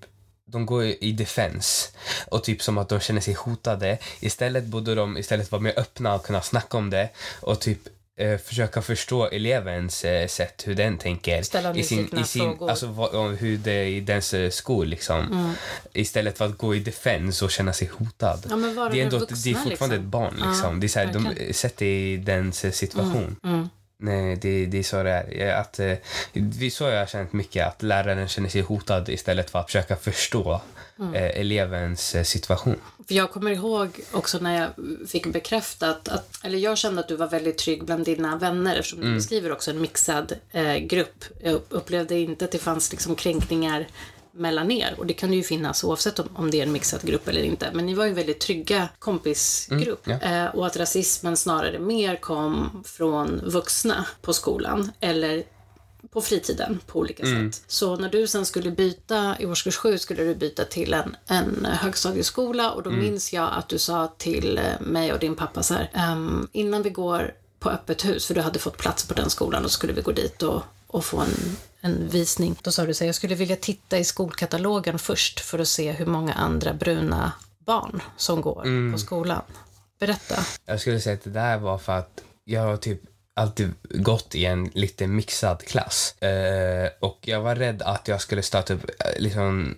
[0.46, 1.88] de går i defense
[2.28, 3.98] och typ som att de känner sig hotade.
[4.20, 7.08] Istället borde de istället vara mer öppna och kunna snacka om det
[7.40, 7.78] och typ
[8.16, 11.42] eh, försöka förstå elevens eh, sätt, hur den tänker.
[11.42, 12.56] Ställa i sin, i sin.
[12.60, 15.54] Alltså vad, hur det är i dens eh, skol liksom.
[15.92, 18.46] Istället för att gå i defense och känna sig hotad.
[18.50, 20.06] Ja, men vara det är ändå vuxna, det är fortfarande liksom.
[20.06, 20.80] ett barn Ja, liksom.
[20.80, 23.36] det är så här, de sätter i dens eh, situation.
[23.44, 23.68] Mm.
[23.98, 25.46] Nej, det, det är så det är.
[25.46, 25.94] Ja, Att, eh,
[26.32, 29.66] det är så jag har känt mycket, att läraren känner sig hotad istället för att
[29.66, 30.60] försöka förstå
[30.98, 31.14] Mm.
[31.14, 32.76] eh, elevens eh, situation.
[33.08, 34.70] För jag kommer ihåg också när jag
[35.08, 38.98] fick bekräftat att, eller jag kände att du var väldigt trygg bland dina vänner eftersom
[38.98, 39.10] Mm.
[39.10, 41.24] du beskriver också en mixad eh, grupp.
[41.42, 43.86] Jag upplevde inte att det fanns liksom kränkningar
[44.36, 47.28] mellan er och det kan ju finnas oavsett om, om det är en mixad grupp
[47.28, 47.70] eller inte.
[47.72, 52.16] Men ni var ju en väldigt trygga kompisgrupp Mm, eh, och att rasismen snarare mer
[52.16, 55.42] kom från vuxna på skolan eller
[56.14, 57.52] på fritiden på olika Mm.
[57.52, 57.62] sätt.
[57.66, 61.64] Så när du sen skulle byta, i årskurs sju skulle du byta till en, en
[61.70, 63.02] högstadieskola och då Mm.
[63.02, 66.82] minns jag att du sa till eh, mig och din pappa så här, "Ehm, innan
[66.82, 69.92] vi går på öppet hus, för du hade fått plats på den skolan och skulle
[69.92, 72.56] vi gå dit och, och få en, en visning.
[72.62, 75.92] Då sa du så här, jag skulle vilja titta i skolkatalogen först för att se
[75.92, 77.32] hur många andra bruna
[77.66, 78.92] barn som går Mm.
[78.92, 79.42] på skolan.
[80.00, 80.34] Berätta.
[80.66, 83.00] Jag skulle säga att det där var för att jag typ
[83.34, 86.22] alltid gått i en lite mixad klass.
[86.22, 89.74] Eh, och jag var rädd att jag skulle starta upp, eh, liksom,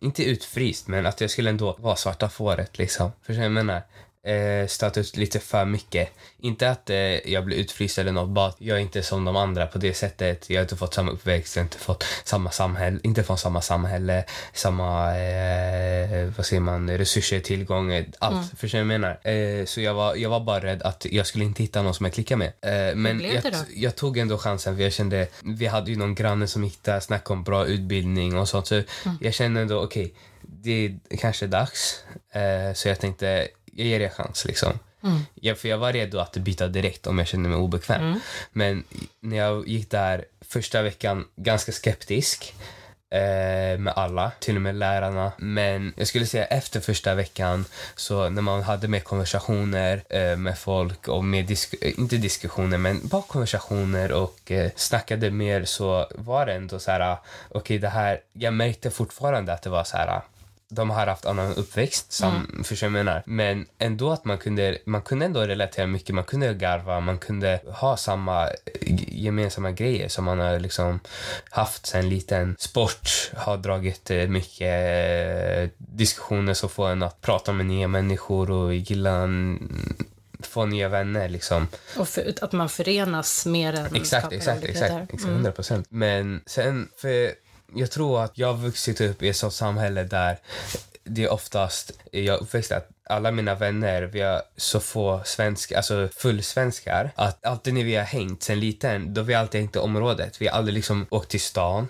[0.00, 3.12] inte utfryst, men att jag skulle ändå vara svarta fåret liksom.
[3.22, 3.82] Förstår du jag menar?
[4.26, 6.08] Eh, starta ut lite för mycket.
[6.40, 6.96] Inte att eh,
[7.30, 9.94] jag blir utfryst eller något, bara att jag är inte som de andra på det
[9.94, 10.50] sättet.
[10.50, 13.60] Jag har inte fått samma uppväxt, jag har inte fått samma samhälle, inte från samma
[13.60, 18.50] samhälle, samma, eh, vad säger man, resurser, tillgång, eh, allt.
[18.58, 19.60] Förstår du vad jag menar?
[19.60, 22.06] Eh, så jag var, jag var bara rädd att jag skulle inte hitta någon som
[22.06, 22.48] jag klickar med.
[22.60, 23.42] Eh, men jag,
[23.74, 27.32] jag tog ändå chansen för jag kände, vi hade ju någon granne som där, snackade
[27.38, 28.66] om bra utbildning och sånt.
[28.66, 29.18] Så Mm.
[29.20, 32.04] jag kände ändå, okej, det är kanske dags.
[32.32, 34.72] Eh, så jag tänkte, jag ger det en chans liksom.
[35.02, 35.20] Mm.
[35.34, 38.02] Ja, för jag var redo att byta direkt om jag kände mig obekväm.
[38.02, 38.20] Mm.
[38.52, 38.84] Men
[39.20, 42.54] när jag gick där första veckan ganska skeptisk.
[43.10, 45.32] eh, med alla, till och med lärarna.
[45.38, 47.64] Men jag skulle säga efter första veckan,
[47.96, 52.78] så när man hade mer konversationer eh, med folk och mer disk eh, inte diskussioner,
[52.78, 57.16] men bara konversationer och eh, snackade mer så var det ändå så här,
[57.48, 60.20] okej det här, jag märkte fortfarande att det var så här
[60.70, 62.64] de har haft annan uppväxt, som, Mm.
[62.64, 63.22] förstår jag menar?
[63.26, 67.60] Men ändå att man kunde, man kunde ändå relatera mycket, man kunde garva, man kunde
[67.66, 68.52] ha samma eh,
[69.08, 71.00] gemensamma grejer som man har liksom
[71.50, 72.56] haft sen liten.
[72.58, 74.74] Sport har dragit eh, mycket
[75.58, 79.58] eh, diskussioner som får en att prata med nya människor och gilla en,
[80.42, 81.68] få nya vänner liksom.
[81.98, 84.92] Och för, att man förenas mer än Exakt, exakt, exakt.
[84.92, 85.34] exakt Mm.
[85.34, 85.86] 100 procent.
[85.90, 87.30] Men sen, för
[87.74, 90.38] jag tror att jag har vuxit upp i ett sånt samhälle där
[91.04, 95.76] det är oftast, jag är uppväxt att alla mina vänner, vi har så få svenska,
[95.76, 99.76] alltså fullsvenskar, att alltid när vi har hängt sen liten, då har vi alltid hängt
[99.76, 100.40] i området.
[100.40, 101.88] Vi har aldrig liksom åkt till stan.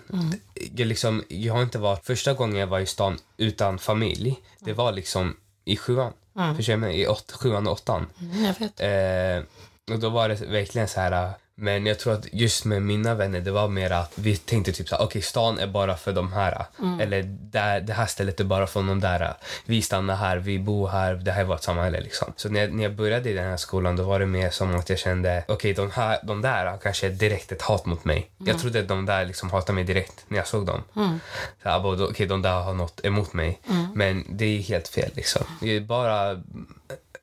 [0.75, 4.73] Jag, liksom, jag har inte varit, första gången jag var i stan utan familj, det
[4.73, 6.13] var liksom i sjuan.
[6.57, 6.91] Förstår du?
[6.93, 8.07] I åt, sjuan och åttan.
[8.21, 8.79] Mm, jag vet.
[8.79, 11.33] Eh, och då var det verkligen så här...
[11.61, 14.89] Men jag tror att just med mina vänner, det var mer att vi tänkte typ
[14.89, 16.65] så okej stan är bara för de här.
[16.99, 19.33] Eller där, det här stället är bara för de där.
[19.65, 22.33] Vi stannar här, vi bor här, det här är vårt samhälle liksom.
[22.35, 24.75] Så när jag, när jag började i den här skolan, då var det mer som
[24.75, 28.29] att jag kände, okej de, här, de där kanske direkt ett hat mot mig.
[28.37, 30.83] Jag trodde att de där liksom hatade mig direkt när jag såg dem.
[31.63, 33.59] Så här, bara, okej de där har något emot mig.
[33.93, 35.43] Men det är helt fel liksom.
[35.61, 36.41] Det är bara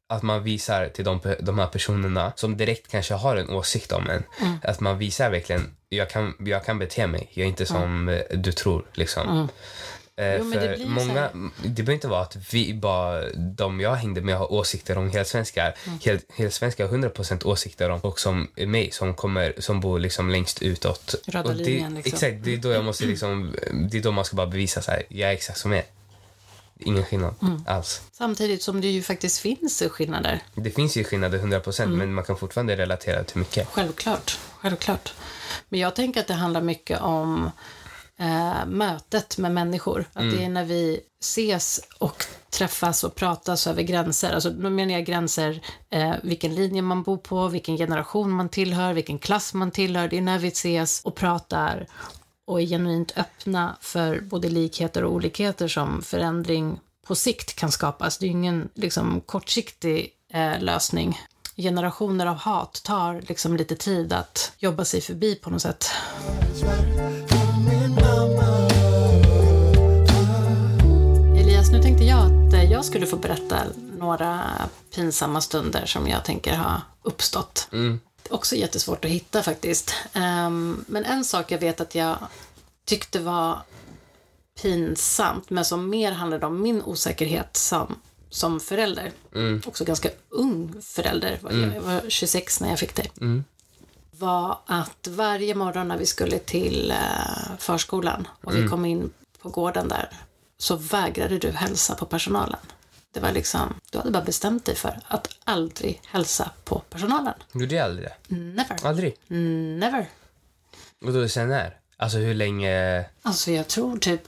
[0.09, 4.11] att man visar till de, de här personerna som direkt kanske har en åsikt om
[4.11, 4.23] en.
[4.63, 7.31] Att man visar verkligen, jag kan, jag kan bete mig.
[7.35, 8.85] Jag är inte som eh, du tror.
[8.93, 9.49] Liksom.
[10.17, 11.31] Eh, Jo, det för så många,
[11.65, 15.75] det behöver inte vara att vi bara, de jag hängde med har åsikter om helsvenskar.
[15.87, 15.99] Mm.
[16.03, 20.31] Hel, helsvenskar har 100% åsikter om och som är mig som, kommer, som bor liksom
[20.31, 21.15] längst utåt.
[21.27, 22.13] Röda och det, linjen, liksom.
[22.15, 23.57] Exakt, det är då jag måste liksom,
[23.91, 25.85] det är då man ska bara bevisa så här, jag är exakt som er.
[26.79, 27.65] Ingen skillnad Mm.
[27.67, 28.03] alls.
[28.13, 30.43] Samtidigt som det ju faktiskt finns skillnader.
[30.55, 31.99] Det finns ju skillnader 100% Mm.
[31.99, 33.69] men man kan fortfarande relatera till mycket.
[33.69, 34.39] Självklart.
[34.61, 35.15] Självklart.
[35.69, 37.51] Men jag tänker att det handlar mycket om
[38.17, 40.05] eh, mötet med människor.
[40.13, 44.33] Att det är när vi ses och träffas och pratas över gränser.
[44.35, 45.61] Alltså, då menar jag gränser,
[45.91, 50.09] eh, vilken linje man bor på, vilken generation man tillhör, vilken klass man tillhör.
[50.09, 51.87] Det är när vi ses och pratar
[52.49, 58.19] och är genuint öppna för både likheter och olikheter som förändring på sikt kan skapas.
[58.19, 61.21] Det är ingen liksom, kortsiktig eh, lösning.
[61.57, 65.91] Generationer av hat tar liksom lite tid att jobba sig förbi på något sätt.
[71.37, 73.57] Elias, nu tänkte jag att eh, jag skulle få berätta
[73.99, 74.41] några
[74.95, 77.69] pinsamma stunder som jag tänker ha uppstått.
[77.73, 78.01] Mm.
[78.31, 79.95] Också jättesvårt att hitta faktiskt.
[80.13, 82.17] Ehm, men en sak jag vet att jag
[82.85, 83.59] tyckte var
[84.63, 87.99] pinsamt, men som mer handlade om min osäkerhet som,
[88.31, 89.13] som förälder.
[89.67, 91.39] Också ganska ung förälder.
[91.75, 93.09] Jag var 26 när jag fick det.
[94.11, 99.11] Var att varje morgon när vi skulle till eh, förskolan och vi kom in
[99.43, 100.09] på gården där
[100.59, 102.61] så vägrade du hälsa på personalen.
[103.13, 107.35] Det var liksom, du hade bara bestämt dig för att aldrig hälsa på personalen.
[107.53, 108.35] Gjorde jag aldrig det?
[108.35, 108.87] Never.
[108.87, 109.17] Aldrig?
[109.79, 110.09] Never.
[111.05, 111.77] Och då sen när?
[111.97, 113.05] Alltså hur länge?
[113.23, 114.23] Alltså jag tror typ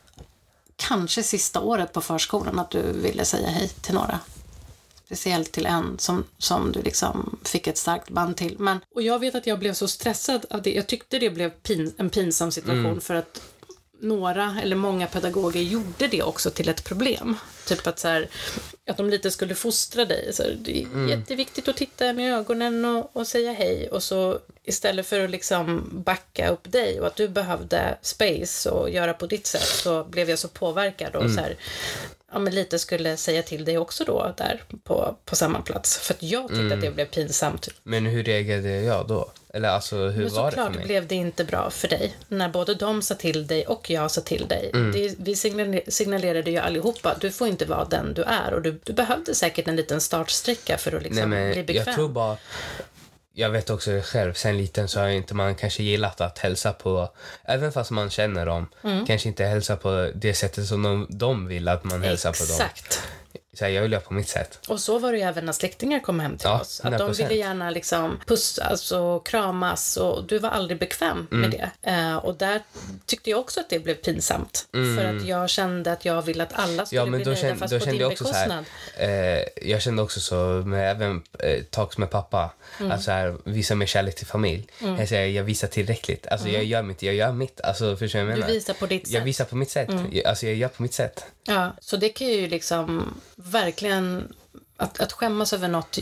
[0.77, 4.21] kanske sista året på förskolan att du ville säga hej till några.
[5.05, 8.57] Speciellt till en som, som du liksom fick ett starkt band till.
[8.59, 10.75] Men, och jag vet att jag blev så stressad av det.
[10.75, 13.43] Jag tyckte det blev pin, en pinsam situation för att
[14.01, 17.37] några eller många pedagoger gjorde det också till ett problem.
[17.67, 18.29] Typ att, så här,
[18.91, 20.33] att de lite skulle fostra dig.
[20.33, 23.89] Så här, det är jätteviktigt att titta i ögonen och, och säga hej.
[23.91, 28.91] Och så istället för att liksom backa upp dig och att du behövde space och
[28.91, 31.57] göra på ditt sätt så blev jag så påverkad och så här,
[32.33, 35.99] ja, men lite skulle säga till dig också då där på, på samma plats.
[35.99, 37.69] För att jag tyckte att det blev pinsamt.
[37.83, 39.31] Men hur reagerade jag då?
[39.55, 40.85] Eller alltså hur Men var det för såklart mig?
[40.85, 44.21] blev det inte bra för dig när både de sa till dig och jag sa
[44.21, 44.71] till dig.
[44.75, 44.93] Mm.
[44.93, 48.81] Det, vi signale- signalerade ju allihopa, du får inte vara den du är och du,
[48.85, 51.85] du behövde säkert en liten startsträcka för att liksom Nej, bli men bekväm.
[51.87, 52.37] jag tror bara...
[53.33, 57.09] Jag vet också själv, sen liten så har inte man kanske gillat att hälsa på,
[57.45, 59.07] även fast man känner dem, Mm.
[59.07, 62.69] kanske inte hälsa på det sättet som de, de vill att man hälsar på dem.
[63.53, 64.59] Så här, jag vill göra på mitt sätt.
[64.69, 66.81] Och så var det ju även när släktingar kom hem till Ja, oss.
[66.85, 67.17] Att de 100%.
[67.29, 71.41] ville gärna liksom pussas och kramas och du var aldrig bekväm Mm.
[71.41, 71.91] med det.
[71.91, 72.63] Eh, och där
[73.07, 74.67] tyckte jag också att det blev pinsamt.
[74.73, 77.09] För att jag kände att jag ville att alla skulle Mm.
[77.09, 78.49] Ja, men bli då nöjda kände, fast då på kände din jag också så här,
[78.49, 78.65] bekostnad.
[79.11, 80.37] eh, jag kände också så,
[80.67, 82.93] med även eh, talks med pappa, Mm.
[82.93, 84.67] att så här, visa mer kärlek till familj.
[84.79, 86.27] Jag säger, jag visar tillräckligt.
[86.27, 87.61] Alltså jag gör mitt, jag gör mitt.
[87.61, 88.41] Alltså förstår du vad jag Mm.
[88.41, 88.55] Du menar?
[88.55, 89.15] visar på ditt Jag sätt.
[89.15, 89.25] Mm.
[89.25, 89.89] visar på mitt sätt.
[90.13, 91.25] Jag, alltså jag gör på mitt sätt.
[91.45, 94.29] Ja, så det kan ju liksom verkligen...
[94.81, 95.99] Att, att skämmas över något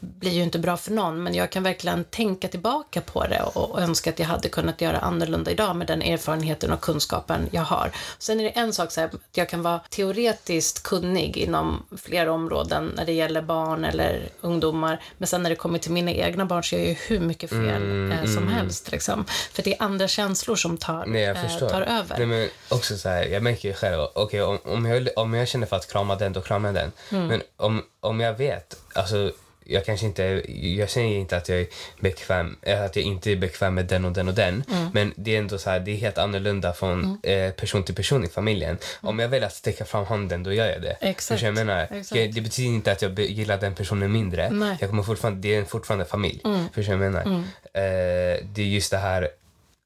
[0.00, 3.70] blir ju inte bra för någon, men jag kan verkligen tänka tillbaka på det och,
[3.70, 7.62] och önska att jag hade kunnat göra annorlunda idag med den erfarenheten och kunskapen jag
[7.62, 7.90] har.
[8.18, 12.32] Sen är det en sak så här, att jag kan vara teoretiskt kunnig inom flera
[12.32, 16.46] områden när det gäller barn eller ungdomar, men sen när det kommer till mina egna
[16.46, 18.92] barn så gör jag ju hur mycket fel eh, som helst.
[18.92, 19.24] Liksom.
[19.52, 22.18] För det är andra känslor som tar, Mm, Nej, eh, tar över.
[22.18, 25.48] Nej, men också så här, jag märker ju själv, okej om, om, jag, om jag
[25.48, 26.92] känner för att krama den, då kramar jag den.
[27.10, 27.26] Mm.
[27.26, 29.32] Men om, om jag vet, alltså
[29.68, 31.66] jag kanske inte, jag säger inte att jag är
[32.00, 34.64] bekväm, eh, att jag inte är bekväm med den och den och den.
[34.70, 34.90] Mm.
[34.94, 38.24] Men det är ändå så här, det är helt annorlunda från eh, person till person
[38.24, 38.78] i familjen.
[39.00, 40.96] Om jag väljer att sträcka fram handen, då gör jag det.
[41.00, 41.10] Mm.
[41.10, 41.28] Exakt.
[41.28, 41.88] Förstår jag menar?
[42.12, 44.50] Jag, det betyder inte att jag gillar den personen mindre.
[44.50, 44.68] Nej.
[44.68, 44.76] Mm.
[44.80, 46.40] Jag kommer fortfarande, det är fortfarande familj.
[46.74, 47.42] Förstår du vad jag menar?
[47.72, 49.28] Eh, det är just det här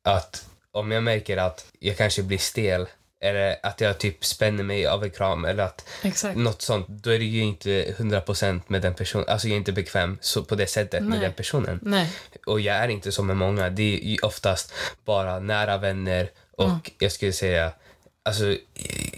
[0.05, 2.87] att om jag märker att jag kanske blir stel
[3.21, 6.37] eller att jag typ spänner mig av en kram eller att Exakt.
[6.39, 9.25] något sånt, då är det ju inte 100% med den personen.
[9.29, 11.21] Alltså jag är inte bekväm så på det sättet med Nej.
[11.21, 11.79] den personen.
[11.83, 12.13] Nej.
[12.47, 13.71] Och jag är inte så med många.
[13.71, 14.73] Det är ju oftast
[15.05, 16.79] bara nära vänner och Mm.
[16.99, 17.73] jag skulle säga
[18.23, 18.57] Alltså,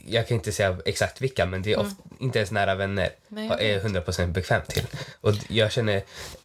[0.06, 3.46] jag kan inte säga exakt vilka, men det är oft, inte ens nära vänner Mm.
[3.48, 4.86] Nej, jag är 100% bekväm till.
[5.20, 5.96] Och jag känner,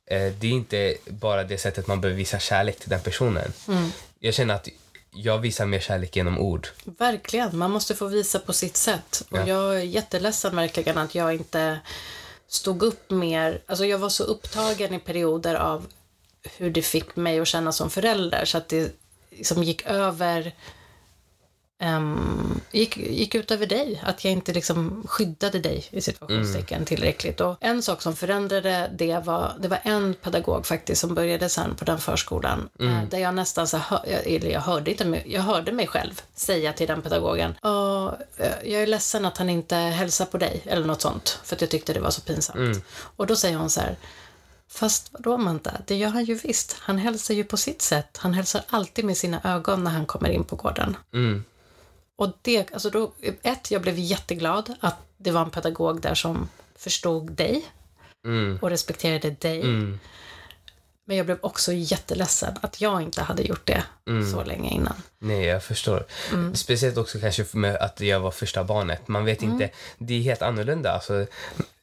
[0.06, 3.54] eh, det är inte bara det sättet man behöver visa kärlek till den personen.
[3.67, 3.91] Mm.
[4.20, 4.67] Jag känner att
[5.17, 6.67] jag visar mer kärlek genom ord.
[6.84, 9.23] Verkligen, man måste få visa på sitt sätt.
[9.32, 9.47] Och Ja.
[9.47, 11.80] jag är jätteledsen verkligen att jag inte
[12.47, 13.62] stod upp mer.
[13.65, 15.86] Alltså jag var så upptagen i perioder av
[16.58, 18.91] hur det fick mig att känna som förälder så att det
[19.30, 20.53] liksom gick över
[21.80, 24.02] ehm, gick, gick ut över dig.
[24.06, 27.42] Att jag inte liksom skyddade dig i situationstecken tillräckligt.
[27.42, 31.76] Och en sak som förändrade det var, det var en pedagog faktiskt som började sen
[31.76, 32.70] på den förskolan.
[32.80, 36.74] eh, Där jag nästan så hör, eller jag hörde inte, jag hörde mig själv säga
[36.74, 37.56] till den pedagogen.
[37.62, 40.62] "Ja, eh, jag är ledsen att han inte hälsar på dig.
[40.66, 41.40] Eller något sånt.
[41.44, 42.58] För att jag tyckte det var så pinsamt.
[43.18, 43.96] Och då säger hon så här.
[44.70, 46.76] Fast vadå Manta, det gör han ju visst.
[46.80, 48.18] Han hälsar ju på sitt sätt.
[48.18, 50.98] Han hälsar alltid med sina ögon när han kommer in på gården.
[51.13, 51.44] Mm.
[52.17, 53.12] Och det, alltså då,
[53.43, 57.65] ett, jag blev jätteglad att det var en pedagog där som förstod dig
[58.25, 58.60] Mm.
[58.62, 59.62] och respekterade dig.
[59.62, 59.99] Mm.
[61.06, 64.32] Men jag blev också jätteledsen att jag inte hade gjort det Mm.
[64.32, 64.93] så länge innan.
[65.19, 66.06] Nej, jag förstår.
[66.34, 66.56] Mm.
[66.56, 69.08] Speciellt också kanske med att jag var första barnet.
[69.08, 69.53] Man vet Mm.
[69.53, 70.91] inte, det är helt annorlunda.
[70.91, 71.25] Alltså,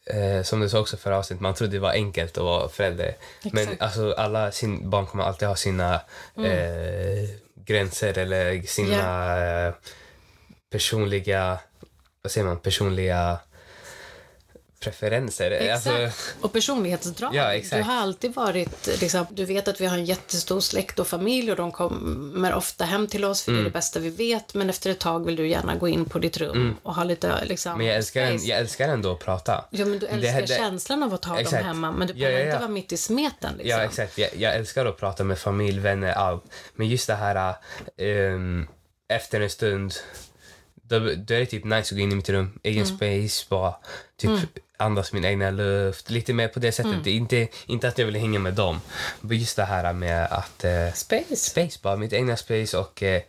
[0.06, 3.14] eh, som du sa också förra avsnittet, man trodde det var enkelt att vara förälder.
[3.52, 3.82] Men Exakt.
[3.82, 5.94] alltså, alla sin, barn kommer alltid ha sina
[6.36, 7.28] eh,
[7.66, 9.74] gränser eller sina eh,
[10.78, 11.58] personliga,
[12.22, 13.38] vad säger man, personliga
[14.80, 15.50] preferenser.
[15.50, 15.86] Exakt.
[15.86, 17.34] Alltså, och personlighetsdrag.
[17.34, 17.76] Ja, exakt.
[17.76, 21.50] Du har alltid varit, liksom, du vet att vi har en jättestor släkt och familj
[21.50, 23.62] och de kommer ofta hem till oss för Mm.
[23.64, 24.54] det är det bästa vi vet.
[24.54, 27.44] Men efter ett tag vill du gärna gå in på ditt rum och ha lite
[27.44, 27.78] liksom, Mm.
[27.78, 29.64] men jag älskar, en, jag älskar ändå att prata.
[29.70, 31.64] Ja, men du Det- älskar det- känslan av att ha dem Exakt.
[31.64, 32.60] hemma, men du Ja, behöver ja, inte ja.
[32.60, 33.52] vara mitt i smeten.
[33.58, 33.70] Liksom.
[33.80, 34.18] Ja, exakt.
[34.18, 36.44] Jag, jag älskar att prata med familj, vänner, allt.
[36.74, 37.54] Men just det här
[37.98, 38.66] ehm,
[39.08, 39.94] efter en stund,
[40.98, 43.74] då, då är det typ nice att gå in i mitt rum, egen space, bara
[44.16, 44.30] typ
[44.76, 46.10] andas min egna luft.
[46.10, 47.04] Lite mer på det sättet.
[47.04, 48.80] Det är inte, inte att jag vill hänga med dem.
[49.20, 51.36] Men just det här med att eh, Space.
[51.36, 53.22] space, bara mitt egna space och eh,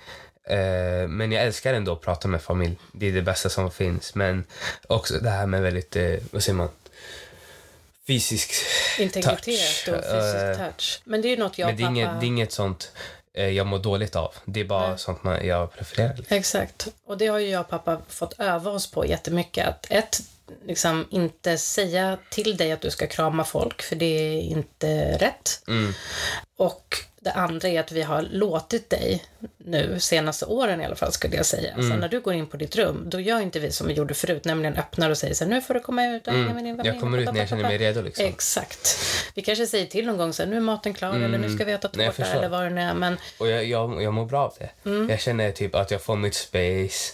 [0.43, 2.77] eh, men jag älskar ändå att prata med familj.
[2.91, 4.15] Det är det bästa som finns.
[4.15, 4.43] Men
[4.87, 6.69] också det här med väldigt, eh, vad säger man,
[8.07, 8.53] fysisk
[8.99, 9.95] Integritet touch.
[9.95, 11.01] och fysisk Eh, touch.
[11.03, 11.89] Men det är ju något jag och pappa...
[11.89, 12.91] inget, det är inget sånt
[13.35, 14.33] jag mår dåligt av.
[14.45, 14.97] Det är bara Nej.
[14.97, 16.15] sånt man, jag prefererar.
[16.29, 16.87] Exakt.
[17.05, 19.67] Och det har ju jag och pappa fått öva oss på jättemycket.
[19.67, 20.21] Att ett,
[20.65, 25.61] liksom inte säga till dig att du ska krama folk, för det är inte rätt.
[25.67, 25.93] Mm.
[26.57, 29.23] Och det andra är att vi har låtit dig
[29.57, 31.73] nu, senaste åren i alla fall skulle jag säga.
[31.73, 31.89] Mm.
[31.89, 34.13] Så när du går in på ditt rum, då gör inte vi som vi gjorde
[34.13, 36.41] förut, nämligen öppnar och säger så här, nu får du komma ut Mm.
[36.47, 38.01] Jag familj." kommer ut när jag känner mig redo.
[38.01, 38.25] Liksom.
[38.25, 38.97] Exakt.
[39.33, 41.65] Vi kanske säger till någon gång så här, nu är maten klar eller nu ska
[41.65, 42.11] vi äta Mm.
[42.11, 42.93] Tårta eller vad det nu är.
[42.93, 44.89] Men Och jag, jag, jag mår bra av det.
[44.89, 45.09] Mm.
[45.09, 47.13] Jag känner typ att jag får mitt space.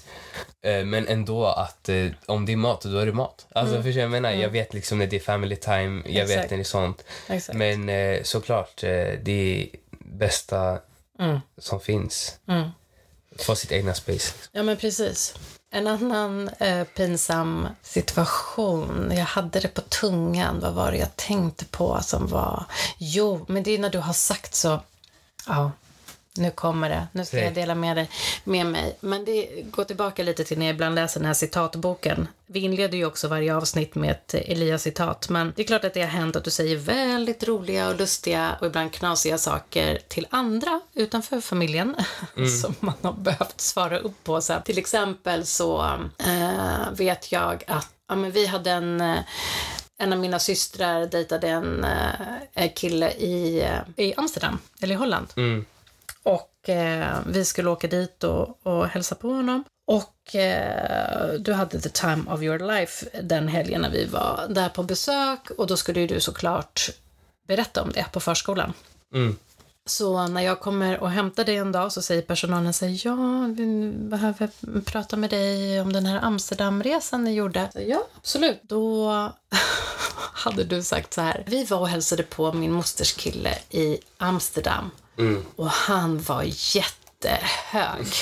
[0.64, 3.46] Eh, men ändå att eh, om det är mat, då är det mat.
[3.56, 4.32] Alltså förstår vad jag menar?
[4.32, 6.40] Jag vet liksom när det är family time, jag vet Mm.
[6.40, 6.50] Exakt.
[6.52, 7.04] när det är sånt.
[7.30, 7.58] exakt.
[7.58, 9.68] Men eh, såklart, det är
[10.12, 10.80] bästa
[11.20, 11.40] Mm.
[11.58, 12.40] som finns.
[12.48, 12.70] Mm.
[13.40, 14.34] få sitt egna space.
[14.52, 15.36] Ja, men precis.
[15.72, 21.66] En annan eh, pinsam situation, jag hade det på tungan, vad var det jag tänkte
[21.66, 22.66] på som var...
[22.98, 24.80] Jo, men det är när du har sagt så,
[25.48, 25.72] ja,
[26.38, 28.10] nu kommer det, nu ska jag dela med, dig,
[28.44, 28.98] med mig.
[29.00, 32.28] Men det går tillbaka lite till när jag ibland läser den här citatboken.
[32.48, 36.02] Vi inleder ju också varje avsnitt med ett Elias-citat, men det är klart att det
[36.02, 40.82] har hänt att du säger väldigt roliga och lustiga och ibland knasiga saker till andra
[40.94, 41.96] utanför familjen
[42.62, 44.42] som man har behövt svara upp på.
[44.42, 49.20] Så här, till exempel så eh, vet jag att ja, men vi hade en eh,
[49.98, 51.86] en av mina systrar dejtade en
[52.54, 55.28] eh, kille i, i Amsterdam, eller i Holland.
[55.36, 55.66] Mm.
[56.24, 59.64] Och eh, vi skulle åka dit och, och hälsa på honom.
[59.88, 64.70] Och eh, du hade the time of your life den helgen när vi var där
[64.70, 65.50] på besök.
[65.58, 66.90] Och då skulle ju du såklart
[67.48, 68.74] berätta om det på förskolan.
[69.14, 69.36] Mm.
[69.86, 73.48] Så när jag kommer och hämtar dig en dag så säger personalen så här, ja,
[73.58, 74.50] vi behöver
[74.86, 77.70] prata med dig om den här Amsterdamresan ni gjorde.
[77.74, 78.60] Så, ja, absolut.
[78.64, 79.12] Då
[80.34, 84.92] hade du sagt så här, vi var och hälsade på min mosters kille i Amsterdam
[85.56, 88.08] och han var jättehög.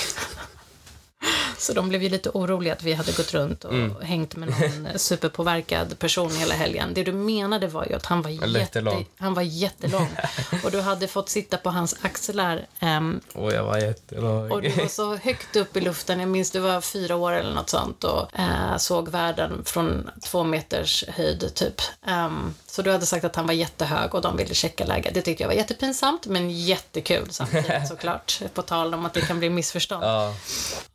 [1.58, 4.50] Så de blev ju lite oroliga att vi hade gått runt och hängt med
[4.84, 6.94] någon superpåverkad person hela helgen.
[6.94, 10.08] Det du menade var ju att han var, jätte, han var jättelång.
[10.64, 12.66] Och du hade fått sitta på hans axlar.
[12.80, 14.52] ehm, Och jag var jättelång.
[14.52, 16.20] och du var så högt upp i luften.
[16.20, 20.44] Jag minns du var fyra år eller något sånt och eh, såg världen från två
[20.44, 21.82] meters höjd typ.
[22.08, 25.14] Ehm, så du hade sagt att han var jättehög och de ville checka läget.
[25.14, 28.42] Det tyckte jag var jättepinsamt men jättekul samtidigt såklart.
[28.54, 30.04] På tal om att det kan bli missförstånd.
[30.04, 30.34] Ja,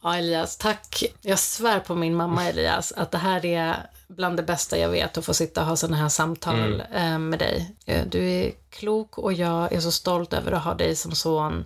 [0.03, 1.05] Ja, Elias, tack.
[1.21, 5.19] Jag svär på min mamma Elias att det här är bland det bästa jag vet
[5.19, 7.75] att få sitta och ha sådana här samtal eh, med dig.
[7.87, 11.65] Eh, Du är klok och jag är så stolt över att ha dig som son.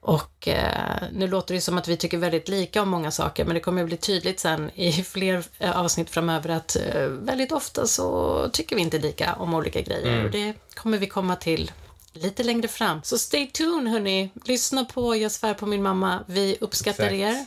[0.00, 3.54] Och eh, nu låter det som att vi tycker väldigt lika om många saker, men
[3.54, 7.86] det kommer att bli tydligt sen i fler eh, avsnitt framöver att eh, väldigt ofta
[7.86, 10.24] så tycker vi inte lika om olika grejer.
[10.24, 11.70] Och det kommer vi komma till
[12.12, 13.00] lite längre fram.
[13.02, 14.30] Så stay tuned hörni.
[14.44, 16.24] Lyssna på Jag svär på min mamma.
[16.26, 17.38] Vi uppskattar Exakt.
[17.38, 17.46] er.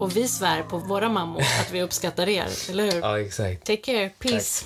[0.00, 3.00] Och vi svär på våra mammor att vi uppskattar er, eller hur?
[3.00, 3.66] ja exakt.
[3.66, 4.08] Take care.
[4.08, 4.64] Peace.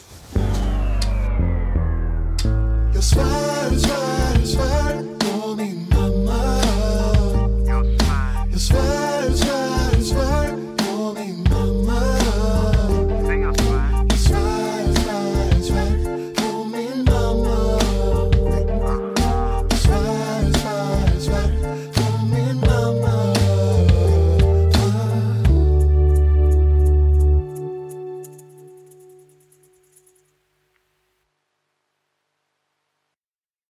[3.02, 4.07] Svär
[8.58, 8.97] the.